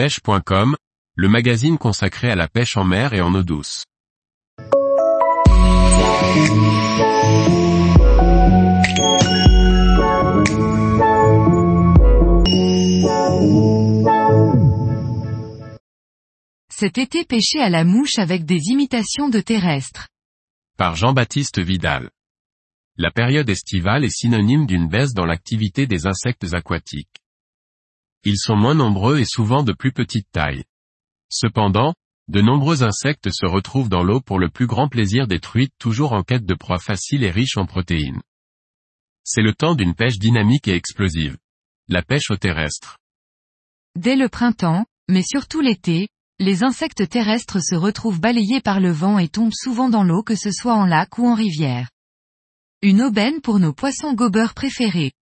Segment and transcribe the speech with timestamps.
[0.00, 0.76] pêche.com,
[1.14, 3.84] le magazine consacré à la pêche en mer et en eau douce.
[16.70, 20.08] Cet été pêché à la mouche avec des imitations de terrestres.
[20.78, 22.08] Par Jean-Baptiste Vidal.
[22.96, 27.19] La période estivale est synonyme d'une baisse dans l'activité des insectes aquatiques.
[28.24, 30.64] Ils sont moins nombreux et souvent de plus petite taille.
[31.30, 31.94] Cependant,
[32.28, 36.12] de nombreux insectes se retrouvent dans l'eau pour le plus grand plaisir des truites toujours
[36.12, 38.22] en quête de proies faciles et riches en protéines.
[39.24, 41.36] C'est le temps d'une pêche dynamique et explosive.
[41.88, 42.98] La pêche au terrestre.
[43.96, 46.08] Dès le printemps, mais surtout l'été,
[46.38, 50.36] les insectes terrestres se retrouvent balayés par le vent et tombent souvent dans l'eau que
[50.36, 51.90] ce soit en lac ou en rivière.
[52.82, 55.12] Une aubaine pour nos poissons gobeurs préférés.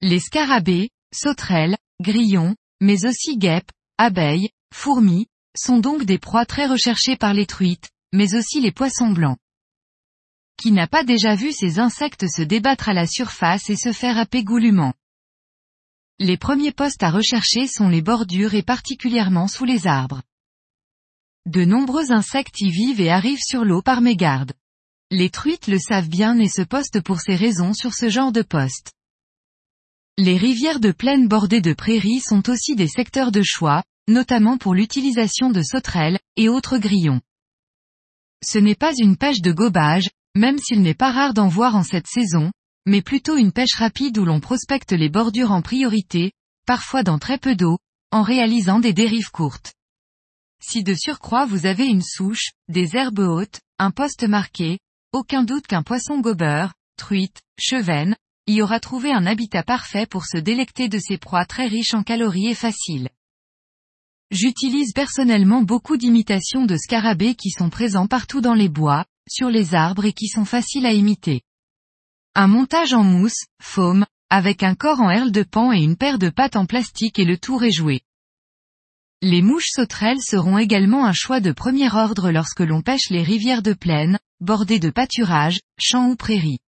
[0.00, 5.26] Les scarabées, sauterelles, grillons, mais aussi guêpes, abeilles, fourmis,
[5.56, 9.38] sont donc des proies très recherchées par les truites, mais aussi les poissons blancs.
[10.56, 14.18] Qui n'a pas déjà vu ces insectes se débattre à la surface et se faire
[14.18, 14.94] happer goulûment?
[16.18, 20.22] Les premiers postes à rechercher sont les bordures et particulièrement sous les arbres.
[21.46, 24.52] De nombreux insectes y vivent et arrivent sur l'eau par mégarde.
[25.10, 28.42] Les truites le savent bien et se postent pour ces raisons sur ce genre de
[28.42, 28.92] poste.
[30.20, 34.74] Les rivières de plaine bordées de prairies sont aussi des secteurs de choix, notamment pour
[34.74, 37.20] l'utilisation de sauterelles, et autres grillons.
[38.44, 41.84] Ce n'est pas une pêche de gobage, même s'il n'est pas rare d'en voir en
[41.84, 42.50] cette saison,
[42.84, 46.32] mais plutôt une pêche rapide où l'on prospecte les bordures en priorité,
[46.66, 47.78] parfois dans très peu d'eau,
[48.10, 49.72] en réalisant des dérives courtes.
[50.60, 54.80] Si de surcroît vous avez une souche, des herbes hautes, un poste marqué,
[55.12, 58.16] aucun doute qu'un poisson gobeur, truite, chevenne,
[58.54, 62.02] y aura trouvé un habitat parfait pour se délecter de ces proies très riches en
[62.02, 63.10] calories et faciles.
[64.30, 69.74] J'utilise personnellement beaucoup d'imitations de scarabées qui sont présents partout dans les bois, sur les
[69.74, 71.42] arbres et qui sont faciles à imiter.
[72.34, 76.18] Un montage en mousse, foam, avec un corps en herle de pan et une paire
[76.18, 78.02] de pattes en plastique et le tour est joué.
[79.22, 83.62] Les mouches sauterelles seront également un choix de premier ordre lorsque l'on pêche les rivières
[83.62, 86.60] de plaine, bordées de pâturages, champs ou prairies.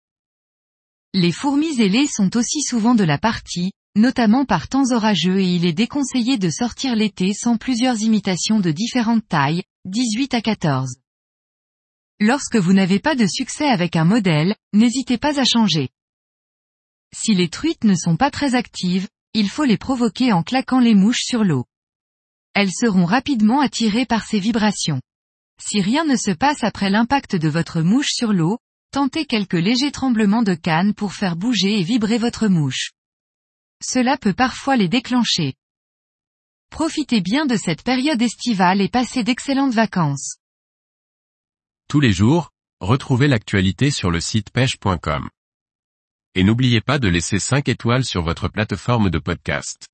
[1.12, 5.66] Les fourmis ailées sont aussi souvent de la partie, notamment par temps orageux et il
[5.66, 10.98] est déconseillé de sortir l'été sans plusieurs imitations de différentes tailles, 18 à 14.
[12.20, 15.88] Lorsque vous n'avez pas de succès avec un modèle, n'hésitez pas à changer.
[17.12, 20.94] Si les truites ne sont pas très actives, il faut les provoquer en claquant les
[20.94, 21.64] mouches sur l'eau.
[22.54, 25.00] Elles seront rapidement attirées par ces vibrations.
[25.60, 28.58] Si rien ne se passe après l'impact de votre mouche sur l'eau,
[28.92, 32.90] Tentez quelques légers tremblements de canne pour faire bouger et vibrer votre mouche.
[33.80, 35.54] Cela peut parfois les déclencher.
[36.70, 40.38] Profitez bien de cette période estivale et passez d'excellentes vacances.
[41.88, 45.28] Tous les jours, retrouvez l'actualité sur le site pêche.com.
[46.34, 49.89] Et n'oubliez pas de laisser 5 étoiles sur votre plateforme de podcast.